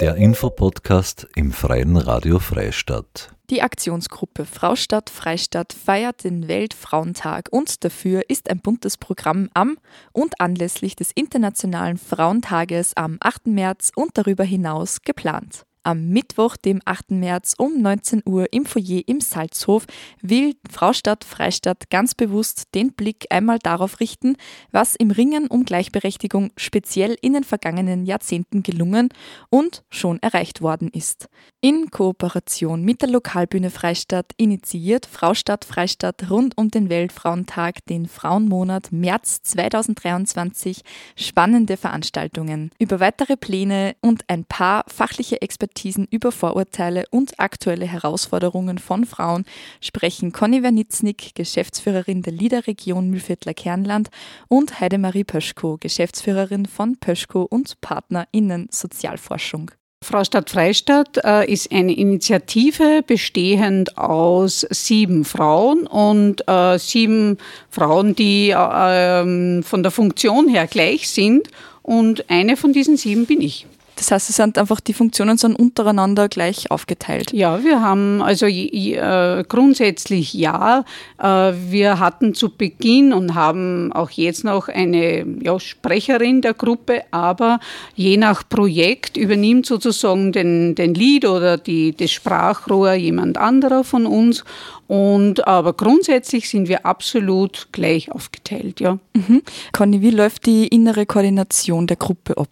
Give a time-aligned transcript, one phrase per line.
[0.00, 3.30] Der Infopodcast im Freien Radio Freistadt.
[3.50, 9.76] Die Aktionsgruppe Fraustadt Freistadt feiert den Weltfrauentag und dafür ist ein buntes Programm am
[10.12, 13.46] und anlässlich des Internationalen Frauentages am 8.
[13.48, 15.66] März und darüber hinaus geplant.
[15.84, 17.10] Am Mittwoch, dem 8.
[17.10, 19.86] März um 19 Uhr im Foyer im Salzhof
[20.20, 24.36] will Fraustadt Freistadt ganz bewusst den Blick einmal darauf richten,
[24.70, 29.08] was im Ringen um Gleichberechtigung speziell in den vergangenen Jahrzehnten gelungen
[29.50, 31.28] und schon erreicht worden ist.
[31.60, 38.92] In Kooperation mit der Lokalbühne Freistadt initiiert Fraustadt Freistadt rund um den Weltfrauentag den Frauenmonat
[38.92, 40.82] März 2023
[41.16, 42.70] spannende Veranstaltungen.
[42.78, 49.06] Über weitere Pläne und ein paar fachliche Expertisen Expertisen über Vorurteile und aktuelle Herausforderungen von
[49.06, 49.44] Frauen
[49.80, 54.10] sprechen Conny Wernitznik, Geschäftsführerin der LIDA-Region Mühlviertler Kernland
[54.48, 59.70] und Heidemarie Pöschko, Geschäftsführerin von Pöschko und PartnerInnen Sozialforschung.
[60.02, 67.38] Frau Stadt Freistadt äh, ist eine Initiative bestehend aus sieben Frauen und äh, sieben
[67.70, 71.48] Frauen, die äh, von der Funktion her gleich sind.
[71.82, 73.66] Und eine von diesen sieben bin ich.
[74.02, 77.32] Das heißt, es sind einfach die Funktionen sind untereinander gleich aufgeteilt.
[77.32, 80.84] Ja, wir haben also äh, grundsätzlich ja.
[81.22, 87.02] Äh, wir hatten zu Beginn und haben auch jetzt noch eine ja, Sprecherin der Gruppe,
[87.12, 87.60] aber
[87.94, 94.06] je nach Projekt übernimmt sozusagen den, den Lied oder die, das Sprachrohr jemand anderer von
[94.06, 94.42] uns.
[94.88, 98.98] Und aber grundsätzlich sind wir absolut gleich aufgeteilt, ja.
[99.14, 99.42] Mhm.
[99.72, 102.48] Conny, wie läuft die innere Koordination der Gruppe ab?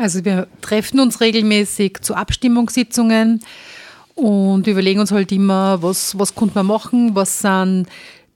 [0.00, 3.40] Also wir treffen uns regelmäßig zu Abstimmungssitzungen
[4.14, 7.86] und überlegen uns halt immer, was, was könnte man machen, was sind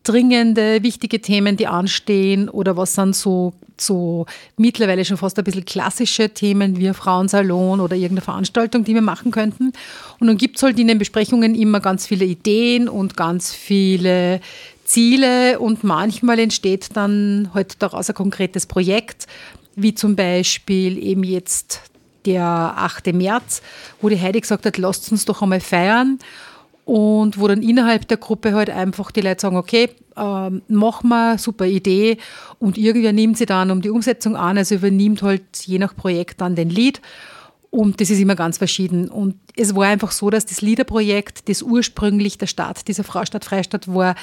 [0.02, 4.26] dringende, wichtige Themen, die anstehen oder was sind so, so
[4.58, 9.30] mittlerweile schon fast ein bisschen klassische Themen wie Frauensalon oder irgendeine Veranstaltung, die wir machen
[9.30, 9.72] könnten.
[10.20, 14.42] Und dann gibt es halt in den Besprechungen immer ganz viele Ideen und ganz viele
[14.84, 19.26] Ziele und manchmal entsteht dann halt daraus ein konkretes Projekt,
[19.76, 21.82] wie zum Beispiel eben jetzt
[22.26, 23.12] der 8.
[23.12, 23.62] März,
[24.00, 26.18] wo die Heidi gesagt hat, lasst uns doch einmal feiern.
[26.84, 31.38] Und wo dann innerhalb der Gruppe halt einfach die Leute sagen, okay, ähm, machen wir,
[31.38, 32.18] super Idee.
[32.58, 36.42] Und irgendwer nimmt sie dann um die Umsetzung an, also übernimmt halt je nach Projekt
[36.42, 37.00] dann den Lead.
[37.70, 39.08] Und das ist immer ganz verschieden.
[39.08, 43.92] Und es war einfach so, dass das Liederprojekt, das ursprünglich der Start dieser Fraustadt Freistadt
[43.92, 44.14] war,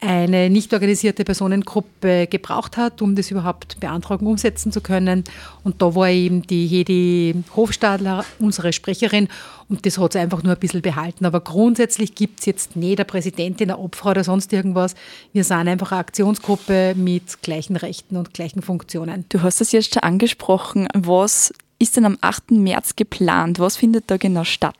[0.00, 5.24] eine nicht organisierte Personengruppe gebraucht hat, um das überhaupt beantragen, umsetzen zu können.
[5.64, 9.28] Und da war eben die Hedi Hofstadler unsere Sprecherin
[9.68, 11.26] und das hat sie einfach nur ein bisschen behalten.
[11.26, 14.94] Aber grundsätzlich gibt es jetzt nicht eine Präsidentin, eine Opfer oder sonst irgendwas.
[15.32, 19.24] Wir sind einfach eine Aktionsgruppe mit gleichen Rechten und gleichen Funktionen.
[19.28, 20.86] Du hast es jetzt schon angesprochen.
[20.94, 22.52] Was ist denn am 8.
[22.52, 23.58] März geplant?
[23.58, 24.74] Was findet da genau statt?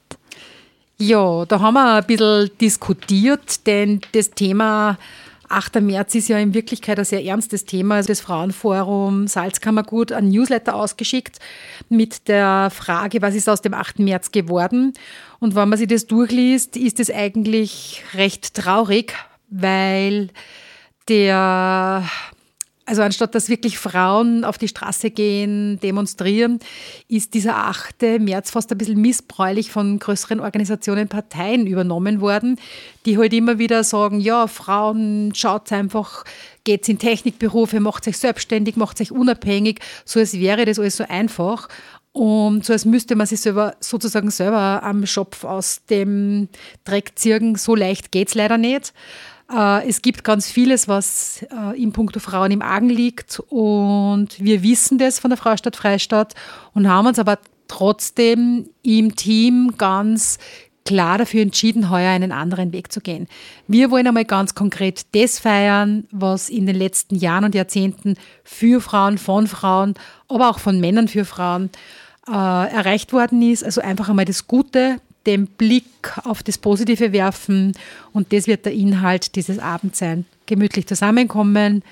[1.00, 4.98] Ja, da haben wir ein bisschen diskutiert, denn das Thema
[5.48, 5.80] 8.
[5.80, 7.94] März ist ja in Wirklichkeit ein sehr ernstes Thema.
[7.94, 11.38] Also das Frauenforum Salzkammergut ein Newsletter ausgeschickt
[11.88, 14.00] mit der Frage, was ist aus dem 8.
[14.00, 14.92] März geworden?
[15.38, 19.14] Und wenn man sich das durchliest, ist es eigentlich recht traurig,
[19.50, 20.30] weil
[21.08, 22.02] der
[22.88, 26.58] also anstatt dass wirklich Frauen auf die Straße gehen, demonstrieren,
[27.06, 28.02] ist dieser 8.
[28.18, 32.58] März fast ein bisschen missbräuchlich von größeren Organisationen, Parteien übernommen worden,
[33.04, 36.24] die halt immer wieder sagen, ja, Frauen, schaut einfach,
[36.64, 41.04] geht in Technikberufe, macht euch selbstständig, macht euch unabhängig, so als wäre das alles so
[41.06, 41.68] einfach.
[42.12, 46.48] Und so als müsste man sich selber, sozusagen selber am Schopf aus dem
[46.84, 47.54] Dreck ziehen.
[47.54, 48.94] So leicht geht es leider nicht.
[49.52, 54.62] Äh, es gibt ganz vieles, was äh, im Punkto Frauen im Argen liegt und wir
[54.62, 56.34] wissen das von der Fraustadt Freistadt
[56.74, 60.38] und haben uns aber trotzdem im Team ganz
[60.84, 63.28] klar dafür entschieden, heuer einen anderen Weg zu gehen.
[63.66, 68.80] Wir wollen einmal ganz konkret das feiern, was in den letzten Jahren und Jahrzehnten für
[68.80, 69.94] Frauen, von Frauen,
[70.28, 71.68] aber auch von Männern für Frauen
[72.26, 73.64] äh, erreicht worden ist.
[73.64, 74.96] Also einfach einmal das Gute,
[75.28, 75.84] den Blick
[76.24, 77.74] auf das Positive werfen
[78.14, 80.24] und das wird der Inhalt dieses Abends sein.
[80.46, 81.82] Gemütlich zusammenkommen,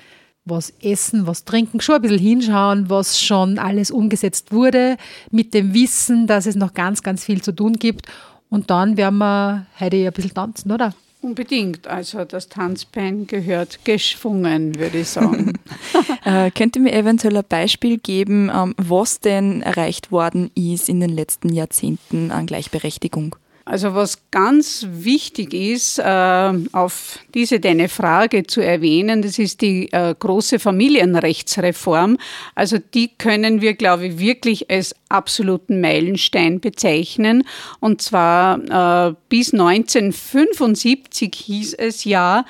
[0.43, 4.97] was essen, was trinken, schon ein bisschen hinschauen, was schon alles umgesetzt wurde,
[5.29, 8.07] mit dem Wissen, dass es noch ganz, ganz viel zu tun gibt.
[8.49, 10.95] Und dann werden wir heute ein bisschen tanzen, oder?
[11.27, 11.87] Unbedingt.
[11.87, 15.59] Also das Tanzbein gehört geschwungen, würde ich sagen.
[16.23, 21.01] äh, könnt ihr mir eventuell ein Beispiel geben, ähm, was denn erreicht worden ist in
[21.01, 23.35] den letzten Jahrzehnten an Gleichberechtigung?
[23.69, 29.91] Also was ganz wichtig ist, äh, auf diese deine Frage zu erwähnen, das ist die
[29.91, 32.17] äh, große Familienrechtsreform.
[32.55, 37.43] Also die können wir, glaube ich, wirklich als absoluten Meilenstein bezeichnen.
[37.81, 42.45] Und zwar äh, bis 1975 hieß es ja,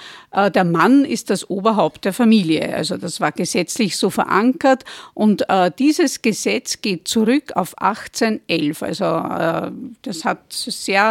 [0.54, 2.76] der Mann ist das Oberhaupt der Familie.
[2.76, 4.84] Also das war gesetzlich so verankert.
[5.16, 5.44] Und
[5.80, 8.84] dieses Gesetz geht zurück auf 1811.
[8.84, 9.06] Also
[10.04, 11.07] das hat sehr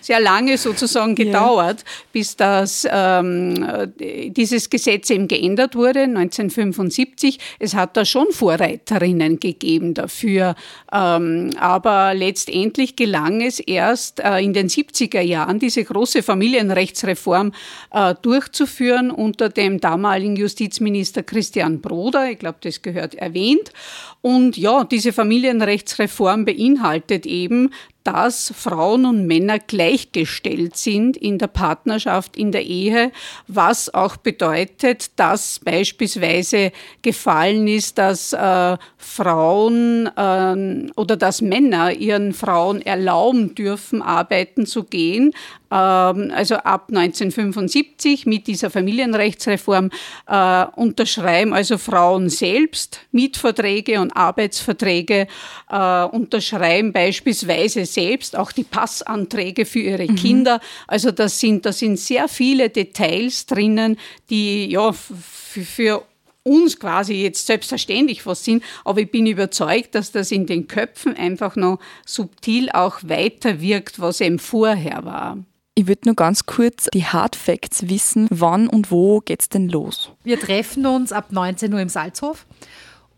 [0.00, 1.86] sehr lange sozusagen gedauert, ja.
[2.12, 7.38] bis das, ähm, dieses Gesetz eben geändert wurde, 1975.
[7.58, 10.54] Es hat da schon Vorreiterinnen gegeben dafür,
[10.92, 17.52] ähm, aber letztendlich gelang es erst äh, in den 70er Jahren, diese große Familienrechtsreform
[17.92, 22.30] äh, durchzuführen unter dem damaligen Justizminister Christian Broder.
[22.30, 23.72] Ich glaube, das gehört erwähnt.
[24.20, 27.70] Und ja, diese Familienrechtsreform beinhaltet eben,
[28.08, 33.12] dass Frauen und Männer gleichgestellt sind in der Partnerschaft, in der Ehe,
[33.48, 36.72] was auch bedeutet, dass beispielsweise
[37.02, 44.84] gefallen ist, dass äh, Frauen äh, oder dass Männer ihren Frauen erlauben dürfen, arbeiten zu
[44.84, 45.34] gehen,
[45.74, 49.90] also ab 1975 mit dieser Familienrechtsreform
[50.26, 55.26] äh, unterschreiben also Frauen selbst Mietverträge und Arbeitsverträge,
[55.68, 60.16] äh, unterschreiben beispielsweise selbst auch die Passanträge für ihre mhm.
[60.16, 60.60] Kinder.
[60.86, 63.98] Also das sind, da sind sehr viele Details drinnen,
[64.30, 66.04] die ja für
[66.44, 71.16] uns quasi jetzt selbstverständlich was sind, aber ich bin überzeugt, dass das in den Köpfen
[71.16, 75.38] einfach noch subtil auch weiter wirkt, was eben vorher war.
[75.78, 78.26] Ich würde nur ganz kurz die Hard Facts wissen.
[78.30, 80.10] Wann und wo geht es denn los?
[80.24, 82.46] Wir treffen uns ab 19 Uhr im Salzhof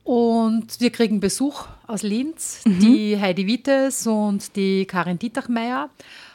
[0.05, 2.61] und wir kriegen Besuch aus Linz.
[2.67, 2.81] Mhm.
[2.81, 5.89] Die Heidi Wittes und die Karin Dietachmeier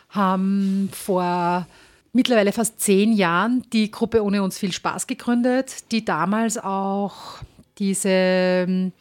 [0.09, 1.67] haben vor
[2.11, 7.13] mittlerweile fast zehn Jahren die Gruppe Ohne uns viel Spaß gegründet, die damals auch
[7.77, 8.91] diese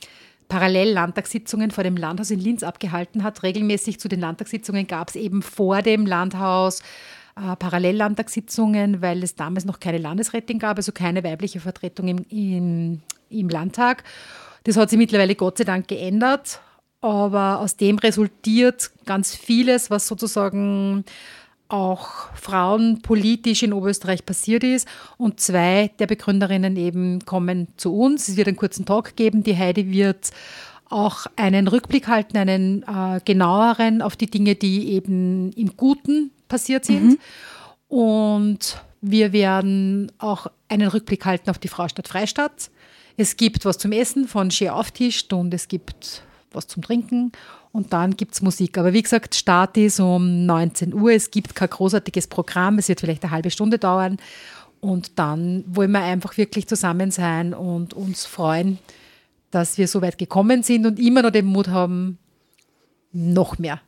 [0.44, 3.43] ähm, Parallel-Landtagssitzungen vor dem Landhaus in Linz abgehalten hat.
[3.43, 6.81] Regelmäßig zu den Landtagssitzungen gab es eben vor dem Landhaus
[7.37, 13.00] äh, Parallellandtagssitzungen, weil es damals noch keine Landesrätin gab, also keine weibliche Vertretung im, im,
[13.31, 14.05] im Landtag.
[14.64, 16.61] Das hat sich mittlerweile Gott sei Dank geändert,
[17.00, 21.05] aber aus dem resultiert ganz vieles, was sozusagen
[21.75, 24.87] auch frauenpolitisch in Oberösterreich passiert ist.
[25.19, 28.29] Und zwei der Begründerinnen eben kommen zu uns.
[28.29, 29.43] Es wird einen kurzen Talk geben.
[29.43, 30.31] Die Heidi wird
[30.88, 36.85] auch einen Rückblick halten, einen äh, genaueren auf die Dinge, die eben im Guten passiert
[36.85, 37.05] sind.
[37.05, 37.19] Mhm.
[37.88, 42.71] Und wir werden auch einen Rückblick halten auf die Fraustadt Freistadt.
[43.17, 46.23] Es gibt was zum Essen von Scher Auftisch und es gibt
[46.55, 47.33] was zum Trinken
[47.73, 48.79] und dann gibt es Musik.
[48.79, 51.12] Aber wie gesagt, Start ist um 19 Uhr.
[51.12, 52.79] Es gibt kein großartiges Programm.
[52.79, 54.19] Es wird vielleicht eine halbe Stunde dauern.
[54.81, 58.79] Und dann wollen wir einfach wirklich zusammen sein und uns freuen,
[59.51, 62.19] dass wir so weit gekommen sind und immer noch den Mut haben,
[63.12, 63.81] noch mehr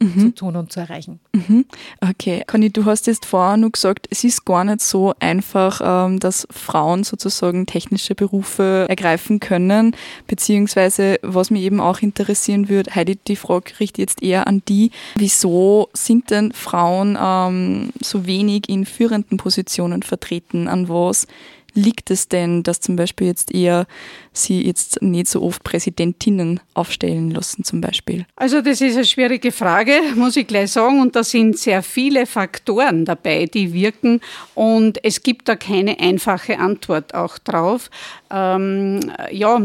[0.00, 0.18] mhm.
[0.18, 1.20] zu tun und zu erreichen.
[1.32, 1.64] Mhm.
[2.00, 6.18] Okay, Conny, du hast jetzt vorher nur gesagt, es ist gar nicht so einfach, ähm,
[6.18, 9.94] dass Frauen sozusagen technische Berufe ergreifen können,
[10.26, 14.90] beziehungsweise was mich eben auch interessieren würde, Heidi, die Frage richtet jetzt eher an die,
[15.16, 20.68] wieso sind denn Frauen ähm, so wenig in führenden Positionen vertreten?
[20.68, 21.26] An was
[21.74, 23.86] liegt es denn, dass zum Beispiel jetzt eher
[24.32, 28.26] sie jetzt nicht so oft Präsidentinnen aufstellen lassen zum Beispiel?
[28.36, 31.00] Also das ist eine schwierige Frage, muss ich gleich sagen.
[31.00, 34.20] Und da sind sehr viele Faktoren dabei, die wirken.
[34.54, 37.90] Und es gibt da keine einfache Antwort auch drauf.
[38.30, 39.60] Ähm, ja,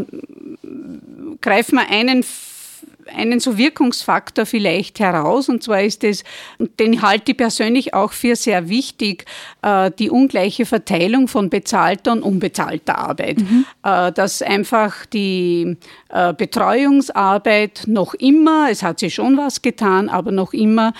[1.41, 2.23] greifen wir einen
[3.13, 5.49] einen so Wirkungsfaktor vielleicht heraus.
[5.49, 6.23] Und zwar ist es,
[6.79, 9.25] den halte ich persönlich auch für sehr wichtig,
[9.61, 13.39] äh, die ungleiche Verteilung von bezahlter und unbezahlter Arbeit.
[13.39, 13.65] Mhm.
[13.83, 15.77] Äh, dass einfach die
[16.09, 20.93] äh, Betreuungsarbeit noch immer, es hat sich schon was getan, aber noch immer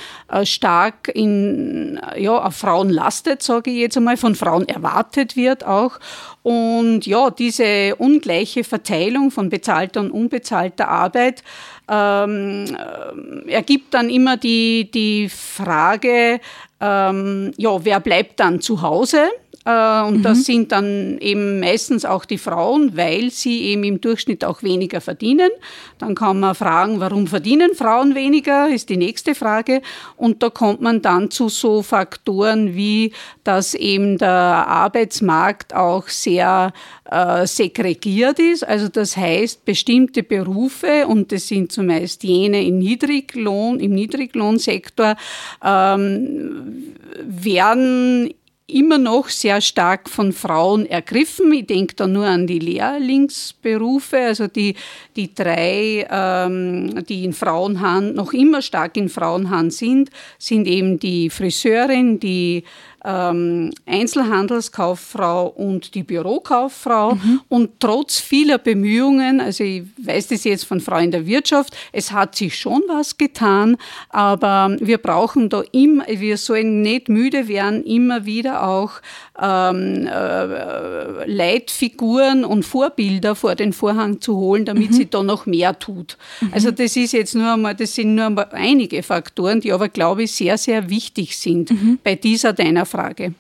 [0.44, 6.00] stark in, ja, auf Frauen lastet, sage ich jetzt einmal, von Frauen erwartet wird auch.
[6.44, 11.44] Und ja, diese ungleiche Verteilung von bezahlter und unbezahlter Arbeit
[11.90, 16.40] ähm, äh, ergibt dann immer die, die Frage,
[16.82, 19.30] ähm, ja, wer bleibt dann zu Hause?
[19.66, 20.22] Äh, und mhm.
[20.22, 25.02] das sind dann eben meistens auch die Frauen, weil sie eben im Durchschnitt auch weniger
[25.02, 25.50] verdienen.
[25.98, 29.82] Dann kann man fragen, warum verdienen Frauen weniger, ist die nächste Frage.
[30.18, 33.12] Und da kommt man dann zu so Faktoren wie,
[33.44, 36.72] dass eben der Arbeitsmarkt auch sehr
[37.10, 38.68] äh, segregiert ist.
[38.68, 45.16] Also das heißt, bestimmte Berufe, und das sind zumeist jene im Niedriglohn, im Niedriglohnsektor,
[45.64, 46.94] ähm,
[47.24, 48.32] werden
[48.68, 51.52] immer noch sehr stark von Frauen ergriffen.
[51.54, 54.76] Ich denke da nur an die Lehrlingsberufe, also die,
[55.16, 61.30] die drei, ähm, die in Frauenhand, noch immer stark in Frauenhand sind, sind eben die
[61.30, 62.64] Friseurin, die
[63.06, 67.16] ähm, Einzelhandelskauffrau und die Bürokauffrau.
[67.16, 67.42] Mhm.
[67.48, 72.12] Und trotz vieler Bemühungen, also ich weiß das jetzt von Frauen in der Wirtschaft, es
[72.12, 73.78] hat sich schon was getan,
[74.10, 78.94] aber wir brauchen da immer, wir sollen nicht müde werden, immer wieder auch
[79.42, 84.94] ähm, äh, Leitfiguren und Vorbilder vor den Vorhang zu holen, damit mhm.
[84.94, 86.18] sie da noch mehr tut.
[86.42, 86.50] Mhm.
[86.52, 90.24] Also das ist jetzt nur einmal, das sind nur einmal einige Faktoren, die aber, glaube
[90.24, 92.00] ich, sehr, sehr wichtig sind mhm.
[92.04, 93.34] bei dieser deiner Frage.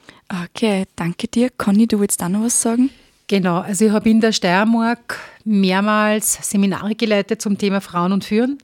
[0.46, 1.50] Okay, danke dir.
[1.58, 2.90] Conny, du willst da noch was sagen?
[3.28, 8.60] Genau, also ich habe in der Steiermark mehrmals Seminare geleitet zum Thema Frauen und Führen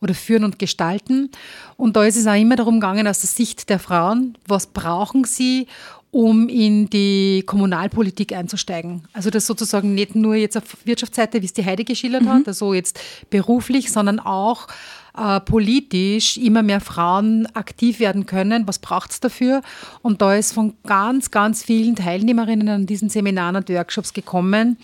[0.00, 1.30] oder Führen und Gestalten.
[1.76, 5.24] Und da ist es auch immer darum gegangen, aus der Sicht der Frauen, was brauchen
[5.24, 5.66] sie,
[6.10, 9.02] um in die Kommunalpolitik einzusteigen.
[9.12, 12.28] Also das sozusagen nicht nur jetzt auf Wirtschaftsseite, wie es die Heide geschildert mhm.
[12.28, 12.98] hat, also jetzt
[13.28, 14.66] beruflich, sondern auch
[15.16, 18.66] äh, politisch immer mehr Frauen aktiv werden können.
[18.68, 19.62] Was braucht es dafür?
[20.02, 24.76] Und da ist von ganz, ganz vielen Teilnehmerinnen an diesen Seminaren und Workshops gekommen,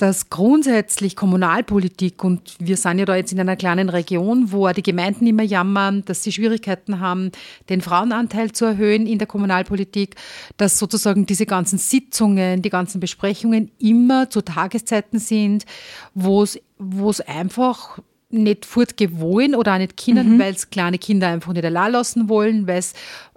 [0.00, 4.82] dass grundsätzlich Kommunalpolitik, und wir sind ja da jetzt in einer kleinen Region, wo die
[4.82, 7.32] Gemeinden immer jammern, dass sie Schwierigkeiten haben,
[7.68, 10.16] den Frauenanteil zu erhöhen in der Kommunalpolitik,
[10.56, 15.66] dass sozusagen diese ganzen Sitzungen, die ganzen Besprechungen immer zu Tageszeiten sind,
[16.14, 17.98] wo es wo es einfach
[18.30, 20.38] nicht fortgehen oder auch nicht Kindern, mhm.
[20.38, 22.94] weil es kleine Kinder einfach nicht allein lassen wollen, weil es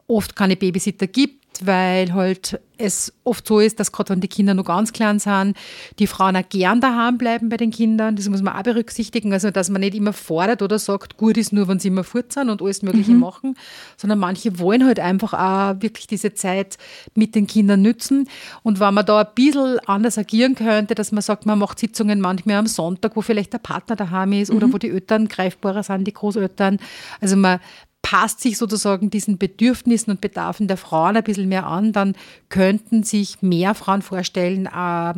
[0.07, 4.53] oft keine Babysitter gibt weil halt es oft so ist, dass gerade wenn die Kinder
[4.53, 5.55] noch ganz klein sind,
[6.00, 8.15] die Frauen auch gern daheim bleiben bei den Kindern.
[8.15, 9.31] Das muss man auch berücksichtigen.
[9.31, 12.33] Also, dass man nicht immer fordert oder sagt, gut ist nur, wenn sie immer fort
[12.33, 13.19] sind und alles Mögliche mhm.
[13.19, 13.55] machen,
[13.95, 16.77] sondern manche wollen halt einfach auch wirklich diese Zeit
[17.15, 18.27] mit den Kindern nützen.
[18.63, 22.19] Und wenn man da ein bisschen anders agieren könnte, dass man sagt, man macht Sitzungen
[22.19, 24.57] manchmal am Sonntag, wo vielleicht der Partner daheim ist mhm.
[24.57, 26.79] oder wo die Eltern greifbarer sind, die Großeltern.
[27.22, 27.60] Also man
[28.03, 32.15] passt sich sozusagen diesen Bedürfnissen und Bedarfen der Frauen ein bisschen mehr an, dann
[32.50, 35.13] könnten sich mehr Frauen vorstellen, äh,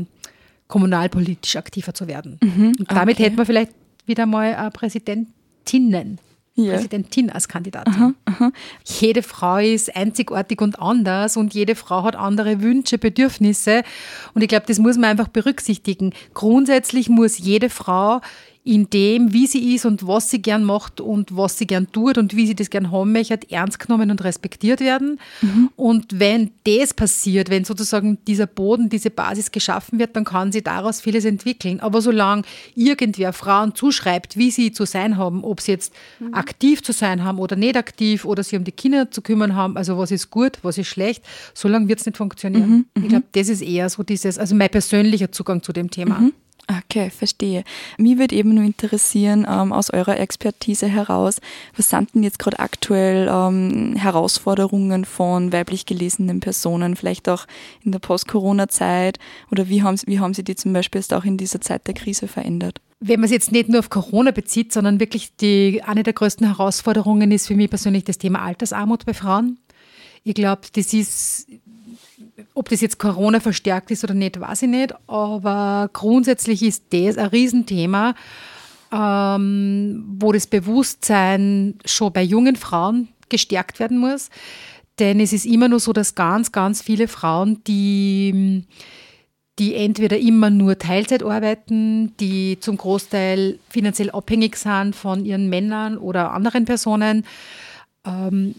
[0.70, 2.40] kommunalpolitisch aktiver zu werden.
[2.42, 3.26] Mhm, und damit okay.
[3.26, 3.72] hätten wir vielleicht
[4.06, 6.20] wieder mal äh, Präsidentinnen.
[6.58, 6.76] Yeah.
[6.76, 7.94] Präsidentin als Kandidatin.
[7.94, 8.52] Aha, aha.
[8.86, 13.84] Jede Frau ist einzigartig und anders und jede Frau hat andere Wünsche, Bedürfnisse.
[14.34, 16.14] Und ich glaube, das muss man einfach berücksichtigen.
[16.34, 18.22] Grundsätzlich muss jede Frau
[18.66, 22.18] in dem, wie sie ist und was sie gern macht und was sie gern tut
[22.18, 25.20] und wie sie das gern haben möchte, ernst genommen und respektiert werden.
[25.42, 25.70] Mhm.
[25.76, 30.64] Und wenn das passiert, wenn sozusagen dieser Boden, diese Basis geschaffen wird, dann kann sie
[30.64, 31.80] daraus vieles entwickeln.
[31.80, 32.42] Aber solange
[32.74, 36.34] irgendwer Frauen zuschreibt, wie sie zu sein haben, ob sie jetzt mhm.
[36.34, 39.78] aktiv zu sein haben oder nicht aktiv oder sie um die Kinder zu kümmern haben,
[39.78, 42.88] also was ist gut, was ist schlecht, solange wird es nicht funktionieren.
[42.96, 43.04] Mhm.
[43.04, 46.20] Ich glaube, das ist eher so dieses, also mein persönlicher Zugang zu dem Thema.
[46.68, 47.64] Okay, verstehe.
[47.98, 51.40] Mich würde eben nur interessieren, ähm, aus eurer Expertise heraus,
[51.78, 57.46] was sind denn jetzt gerade aktuell ähm, Herausforderungen von weiblich gelesenen Personen, vielleicht auch
[57.84, 59.20] in der Post-Corona-Zeit
[59.52, 61.94] oder wie haben, wie haben sie die zum Beispiel jetzt auch in dieser Zeit der
[61.94, 62.82] Krise verändert?
[63.00, 66.48] Wenn man es jetzt nicht nur auf Corona bezieht, sondern wirklich die, eine der größten
[66.48, 69.60] Herausforderungen ist für mich persönlich das Thema Altersarmut bei Frauen.
[70.24, 71.48] Ich glaube, das ist
[72.54, 74.94] ob das jetzt Corona verstärkt ist oder nicht, weiß ich nicht.
[75.08, 78.16] Aber grundsätzlich ist das ein Riesenthema,
[78.92, 84.30] ähm, wo das Bewusstsein schon bei jungen Frauen gestärkt werden muss.
[85.00, 88.64] Denn es ist immer nur so, dass ganz, ganz viele Frauen, die,
[89.60, 95.98] die entweder immer nur Teilzeit arbeiten, die zum Großteil finanziell abhängig sind von ihren Männern
[95.98, 97.26] oder anderen Personen,
[98.06, 98.56] ähm,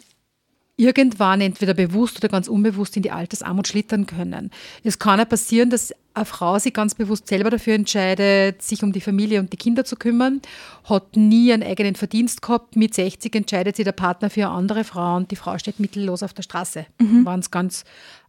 [0.76, 4.50] irgendwann entweder bewusst oder ganz unbewusst in die Altersarmut schlittern können.
[4.84, 8.92] Es kann ja passieren, dass eine Frau sich ganz bewusst selber dafür entscheidet, sich um
[8.92, 10.40] die Familie und die Kinder zu kümmern,
[10.84, 12.74] hat nie einen eigenen Verdienst gehabt.
[12.74, 16.22] Mit 60 entscheidet sich der Partner für eine andere Frau und die Frau steht mittellos
[16.22, 17.26] auf der Straße, mhm.
[17.26, 17.84] wenn es ganz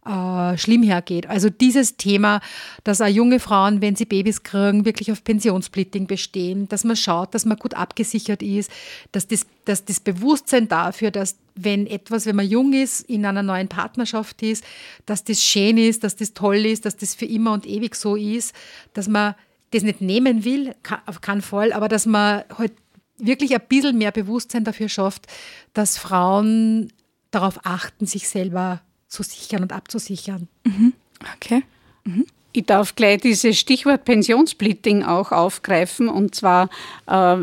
[0.08, 1.28] äh, schlimm hergeht.
[1.28, 2.40] Also dieses Thema,
[2.84, 7.34] dass auch junge Frauen, wenn sie Babys kriegen, wirklich auf Pensionssplitting bestehen, dass man schaut,
[7.34, 8.70] dass man gut abgesichert ist,
[9.12, 13.42] dass das, dass das Bewusstsein dafür, dass wenn etwas, wenn man jung ist, in einer
[13.42, 14.64] neuen Partnerschaft ist,
[15.06, 18.16] dass das schön ist, dass das toll ist, dass das für immer und ewig so
[18.16, 18.54] ist,
[18.92, 19.34] dass man
[19.70, 20.74] das nicht nehmen will,
[21.06, 22.72] auf keinen Fall, aber dass man halt
[23.18, 25.26] wirklich ein bisschen mehr Bewusstsein dafür schafft,
[25.74, 26.92] dass Frauen
[27.30, 30.48] darauf achten, sich selber zu sichern und abzusichern.
[30.64, 30.92] Mhm.
[31.36, 31.62] Okay.
[32.04, 32.26] Mhm.
[32.58, 36.08] Ich darf gleich dieses Stichwort Pensionssplitting auch aufgreifen.
[36.08, 36.68] Und zwar
[37.06, 37.36] äh,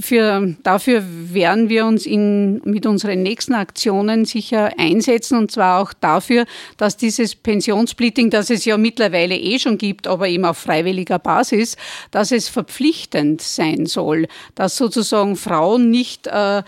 [0.00, 5.38] für, dafür werden wir uns in, mit unseren nächsten Aktionen sicher einsetzen.
[5.38, 6.46] Und zwar auch dafür,
[6.78, 11.76] dass dieses Pensionssplitting, das es ja mittlerweile eh schon gibt, aber eben auf freiwilliger Basis,
[12.10, 14.26] dass es verpflichtend sein soll.
[14.56, 16.64] Dass sozusagen Frauen nicht äh,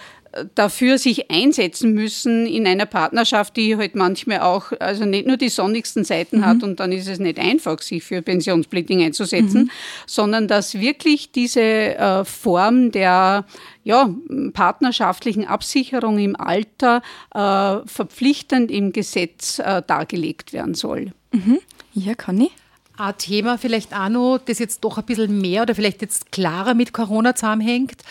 [0.55, 5.49] dafür sich einsetzen müssen in einer Partnerschaft, die halt manchmal auch, also nicht nur die
[5.49, 6.47] sonnigsten Seiten mhm.
[6.47, 9.71] hat und dann ist es nicht einfach, sich für Pensionssplitting einzusetzen, mhm.
[10.07, 13.45] sondern dass wirklich diese äh, Form der
[13.85, 14.11] ja,
[14.53, 17.03] partnerschaftlichen Absicherung im Alter
[17.35, 21.13] äh, verpflichtend im Gesetz äh, dargelegt werden soll.
[21.33, 21.59] Mhm.
[21.95, 22.51] Ja, kann ich.
[22.99, 26.75] Ein Thema vielleicht auch noch, das jetzt doch ein bisschen mehr oder vielleicht jetzt klarer
[26.75, 28.03] mit Corona zusammenhängt.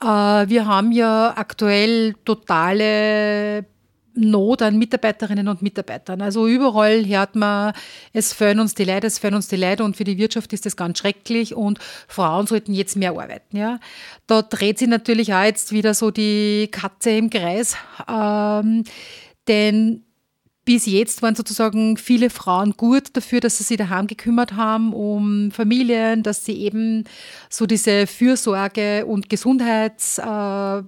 [0.00, 3.64] Äh, wir haben ja aktuell totale
[4.16, 6.22] Not an Mitarbeiterinnen und Mitarbeitern.
[6.22, 7.74] Also überall hört man,
[8.14, 10.64] es fehlen uns die Leute, es fehlen uns die Leute und für die Wirtschaft ist
[10.64, 13.56] das ganz schrecklich und Frauen sollten jetzt mehr arbeiten.
[13.56, 13.78] Ja.
[14.26, 17.76] Da dreht sich natürlich auch jetzt wieder so die Katze im Kreis,
[18.08, 18.84] ähm,
[19.48, 20.05] denn
[20.66, 25.50] bis jetzt waren sozusagen viele Frauen gut dafür, dass sie sich daheim gekümmert haben um
[25.52, 27.04] Familien, dass sie eben
[27.48, 30.82] so diese Fürsorge und Gesundheits äh,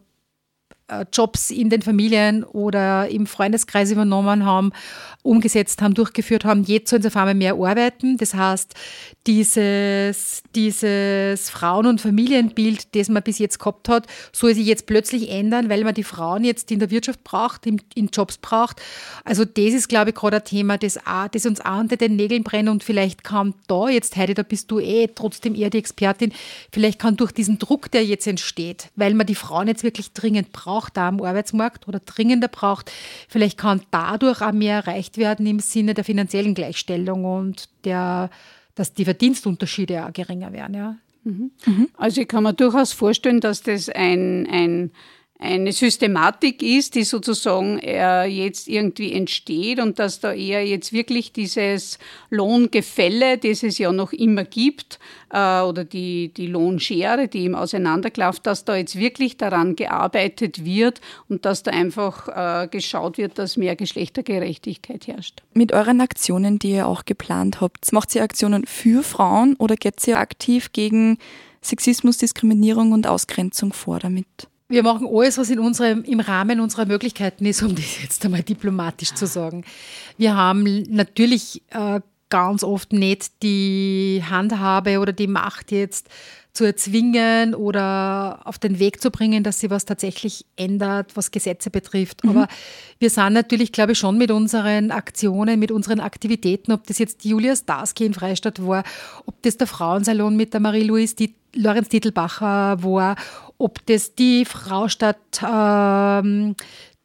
[1.12, 4.72] Jobs in den Familien oder im Freundeskreis übernommen haben,
[5.22, 6.64] umgesetzt haben, durchgeführt haben.
[6.64, 8.16] Jetzt sollen sie auf einmal mehr arbeiten.
[8.16, 8.74] Das heißt,
[9.26, 15.30] dieses, dieses Frauen- und Familienbild, das man bis jetzt gehabt hat, soll sich jetzt plötzlich
[15.30, 18.80] ändern, weil man die Frauen jetzt in der Wirtschaft braucht, in, in Jobs braucht.
[19.24, 22.16] Also das ist, glaube ich, gerade ein Thema, das, auch, das uns auch unter den
[22.16, 25.78] Nägeln brennt und vielleicht kann da jetzt, Heidi, da bist du eh trotzdem eher die
[25.78, 26.32] Expertin,
[26.72, 30.52] vielleicht kann durch diesen Druck, der jetzt entsteht, weil man die Frauen jetzt wirklich dringend
[30.52, 32.92] braucht, braucht da am Arbeitsmarkt oder dringender braucht.
[33.28, 38.30] Vielleicht kann dadurch auch mehr erreicht werden im Sinne der finanziellen Gleichstellung und der,
[38.76, 40.74] dass die Verdienstunterschiede auch geringer werden.
[40.74, 40.96] Ja.
[41.24, 41.50] Mhm.
[41.66, 41.88] Mhm.
[41.96, 44.90] Also ich kann mir durchaus vorstellen, dass das ein, ein
[45.40, 51.32] eine Systematik ist, die sozusagen äh, jetzt irgendwie entsteht und dass da eher jetzt wirklich
[51.32, 54.98] dieses Lohngefälle, das es ja noch immer gibt,
[55.30, 61.00] äh, oder die, die Lohnschere, die im Auseinanderklafft, dass da jetzt wirklich daran gearbeitet wird
[61.28, 65.42] und dass da einfach äh, geschaut wird, dass mehr Geschlechtergerechtigkeit herrscht.
[65.54, 70.04] Mit euren Aktionen, die ihr auch geplant habt, macht ihr Aktionen für Frauen oder geht
[70.08, 71.18] ihr aktiv gegen
[71.62, 74.47] Sexismus, Diskriminierung und Ausgrenzung vor damit?
[74.68, 78.42] Wir machen alles, was in unserem, im Rahmen unserer Möglichkeiten ist, um das jetzt einmal
[78.42, 79.64] diplomatisch zu sagen.
[80.18, 86.08] Wir haben natürlich äh, ganz oft nicht die Handhabe oder die Macht jetzt
[86.52, 91.70] zu erzwingen oder auf den Weg zu bringen, dass sie was tatsächlich ändert, was Gesetze
[91.70, 92.24] betrifft.
[92.24, 92.30] Mhm.
[92.30, 92.48] Aber
[92.98, 97.22] wir sind natürlich, glaube ich, schon mit unseren Aktionen, mit unseren Aktivitäten, ob das jetzt
[97.24, 98.82] die Julia Starsky in Freistadt war,
[99.24, 101.14] ob das der Frauensalon mit der Marie-Louise
[101.54, 103.16] Lorenz Titelbacher war,
[103.58, 106.54] ob das die Fraustadt, ähm,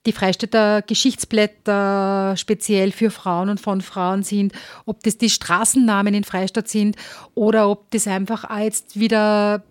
[0.05, 4.53] die Freistädter Geschichtsblätter speziell für Frauen und von Frauen sind,
[4.85, 6.95] ob das die Straßennamen in Freistadt sind
[7.35, 9.63] oder ob das einfach jetzt wieder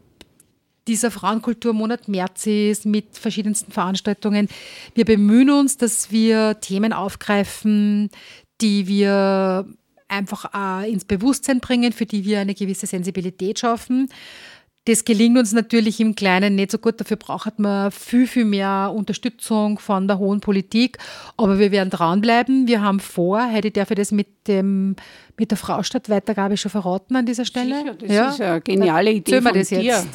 [0.89, 4.49] dieser Frauenkulturmonat März ist mit verschiedensten Veranstaltungen.
[4.95, 8.11] Wir bemühen uns, dass wir Themen aufgreifen,
[8.61, 9.67] die wir
[10.09, 14.09] einfach ins Bewusstsein bringen, für die wir eine gewisse Sensibilität schaffen.
[14.85, 17.01] Das gelingt uns natürlich im Kleinen nicht so gut.
[17.01, 20.99] Dafür braucht man viel, viel mehr Unterstützung von der hohen Politik.
[21.37, 22.67] Aber wir werden dranbleiben.
[22.67, 24.97] Wir haben vor, heute darf ich das mit, dem,
[25.37, 27.79] mit der Fraustadt-Weitergabe schon verraten an dieser Stelle.
[27.79, 28.31] Sicher, das ja.
[28.31, 29.83] ist eine geniale Idee von das dir.
[29.83, 30.09] Jetzt.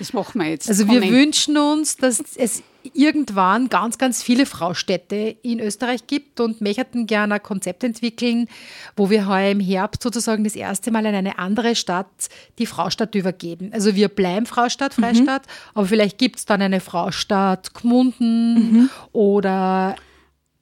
[0.00, 0.68] Das machen wir jetzt.
[0.68, 2.62] Also wir wünschen uns, dass es
[2.94, 8.48] irgendwann ganz, ganz viele Fraustädte in Österreich gibt und möchten gerne ein Konzept entwickeln,
[8.96, 13.14] wo wir heuer im Herbst sozusagen das erste Mal an eine andere Stadt die Fraustadt
[13.14, 13.70] übergeben.
[13.72, 15.70] Also wir bleiben Fraustadt, Freistadt, mhm.
[15.74, 18.90] aber vielleicht gibt es dann eine Fraustadt Gmunden mhm.
[19.12, 19.96] oder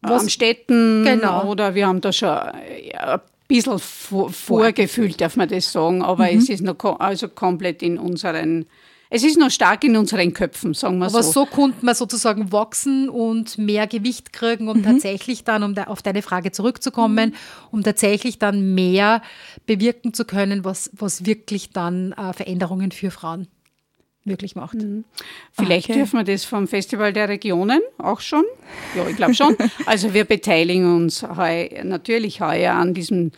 [0.03, 1.51] was, Amstetten genau.
[1.51, 2.39] oder wir haben da schon
[2.93, 6.39] ja, bisschen vor, vorgefühlt, darf man das sagen, aber mhm.
[6.39, 8.67] es ist noch also komplett in unseren
[9.09, 11.33] es ist noch stark in unseren Köpfen, sagen wir Aber so.
[11.33, 14.85] so konnte man sozusagen wachsen und mehr Gewicht kriegen, um mhm.
[14.85, 17.35] tatsächlich dann, um auf deine Frage zurückzukommen, mhm.
[17.71, 19.23] um tatsächlich dann mehr
[19.67, 23.49] bewirken zu können, was, was wirklich dann äh, Veränderungen für Frauen
[24.25, 24.75] möglich macht.
[24.75, 25.05] Mhm.
[25.53, 25.99] Vielleicht okay.
[25.99, 28.45] dürfen wir das vom Festival der Regionen auch schon.
[28.97, 29.57] Ja, ich glaube schon.
[29.87, 33.31] also wir beteiligen uns heu, natürlich heuer an diesem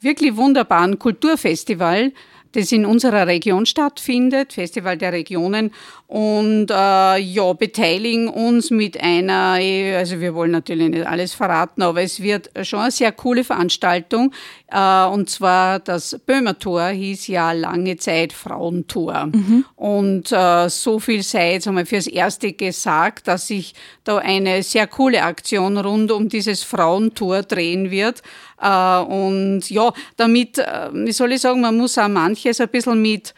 [0.00, 2.12] wirklich wunderbaren Kulturfestival
[2.54, 5.72] das in unserer Region stattfindet, Festival der Regionen.
[6.06, 9.58] Und äh, ja, beteiligen uns mit einer,
[9.96, 14.32] also wir wollen natürlich nicht alles verraten, aber es wird schon eine sehr coole Veranstaltung.
[14.68, 19.64] Äh, und zwar das Böhmertor hieß ja lange Zeit Frauentor mhm.
[19.76, 24.86] und äh, so viel sei jetzt einmal fürs Erste gesagt, dass sich da eine sehr
[24.86, 28.22] coole Aktion rund um dieses Frauentor drehen wird
[28.58, 33.34] und ja, damit, äh, wie soll ich sagen, man muss auch manches ein bisschen mit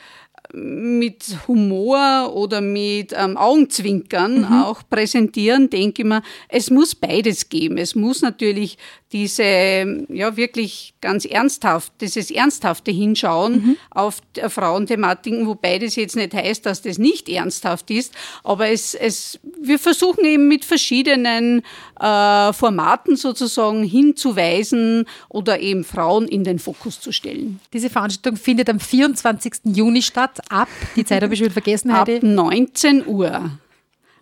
[0.52, 4.62] mit Humor oder mit ähm, Augenzwinkern mhm.
[4.62, 7.78] auch präsentieren, denke ich mir, es muss beides geben.
[7.78, 8.78] Es muss natürlich
[9.12, 13.76] diese, ja, wirklich ganz ernsthaft, dieses ernsthafte Hinschauen mhm.
[13.90, 19.38] auf Frauenthematiken, wobei das jetzt nicht heißt, dass das nicht ernsthaft ist, aber es, es,
[19.60, 21.62] wir versuchen eben mit verschiedenen
[22.00, 27.60] äh, Formaten sozusagen hinzuweisen oder eben Frauen in den Fokus zu stellen.
[27.72, 29.52] Diese Veranstaltung findet am 24.
[29.64, 32.16] Juni statt, ab, die Zeit habe ich schon vergessen, Heidi.
[32.16, 33.30] Ab 19 Uhr.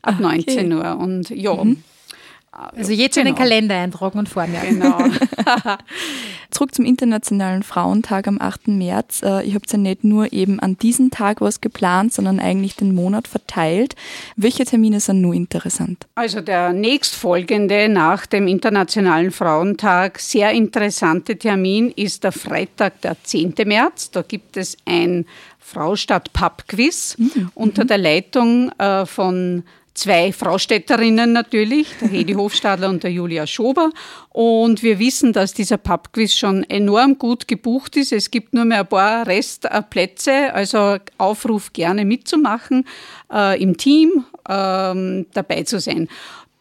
[0.03, 0.75] Ab ah, 19 okay.
[0.75, 1.65] Uhr und ja.
[1.65, 1.83] Mhm.
[2.55, 3.35] Also jetzt schon genau.
[3.35, 4.81] den Kalender eintragen und vormerken.
[4.81, 4.99] Genau.
[6.51, 8.69] Zurück zum Internationalen Frauentag am 8.
[8.69, 9.23] März.
[9.23, 12.95] Äh, ihr habt ja nicht nur eben an diesem Tag was geplant, sondern eigentlich den
[12.95, 13.97] Monat verteilt.
[14.37, 16.07] Welche Termine sind nur interessant?
[16.15, 23.55] Also der nächstfolgende nach dem Internationalen Frauentag sehr interessante Termin ist der Freitag, der 10.
[23.67, 24.13] März.
[24.13, 25.27] Da gibt es ein
[25.59, 27.51] Fraustadt Pub Quiz mhm.
[27.55, 33.91] unter der Leitung äh, von zwei Fraustädterinnen natürlich, der Hedi Hofstadler und der Julia Schober.
[34.31, 38.13] Und wir wissen, dass dieser Pubquiz schon enorm gut gebucht ist.
[38.13, 42.87] Es gibt nur mehr ein paar Restplätze, also Aufruf gerne mitzumachen,
[43.33, 46.09] äh, im Team ähm, dabei zu sein.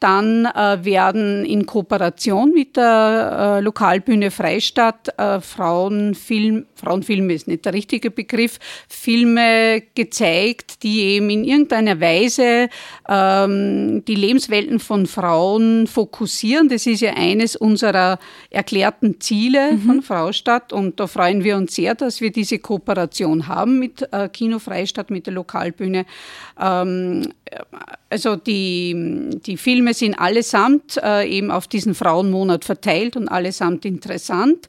[0.04, 7.64] Dann äh, werden in Kooperation mit der äh, Lokalbühne Freistadt äh, Frauenfilm, Frauenfilm ist nicht
[7.64, 12.68] der richtige Begriff, Filme gezeigt, die eben in irgendeiner Weise
[13.08, 16.68] ähm, die Lebenswelten von Frauen fokussieren.
[16.68, 18.18] Das ist ja eines unserer
[18.50, 19.80] erklärten Ziele mhm.
[19.80, 24.28] von Fraustadt und da freuen wir uns sehr, dass wir diese Kooperation haben mit äh,
[24.28, 26.04] Kino Freistadt, mit der Lokalbühne.
[26.60, 27.32] Ähm,
[28.10, 34.68] also die, die Filme sind allesamt äh, eben auf diesen Frauenmonat verteilt und allesamt interessant.